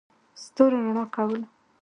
[0.41, 1.39] ستورو رڼا کوله.